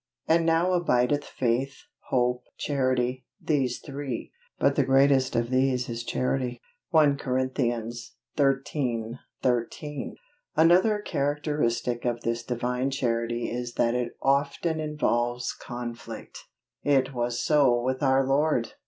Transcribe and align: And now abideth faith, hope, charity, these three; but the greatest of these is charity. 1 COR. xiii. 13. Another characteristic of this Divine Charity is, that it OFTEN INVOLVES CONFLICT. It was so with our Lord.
And 0.27 0.47
now 0.47 0.73
abideth 0.73 1.23
faith, 1.25 1.75
hope, 2.09 2.45
charity, 2.57 3.27
these 3.39 3.77
three; 3.77 4.31
but 4.57 4.73
the 4.75 4.83
greatest 4.83 5.35
of 5.35 5.51
these 5.51 5.87
is 5.89 6.03
charity. 6.03 6.59
1 6.89 7.17
COR. 7.19 7.47
xiii. 7.55 7.91
13. 8.35 9.19
Another 10.55 10.97
characteristic 11.01 12.03
of 12.03 12.21
this 12.21 12.41
Divine 12.43 12.89
Charity 12.89 13.51
is, 13.51 13.75
that 13.75 13.93
it 13.93 14.17
OFTEN 14.23 14.79
INVOLVES 14.79 15.53
CONFLICT. 15.61 16.45
It 16.81 17.13
was 17.13 17.39
so 17.39 17.79
with 17.79 18.01
our 18.01 18.25
Lord. 18.25 18.73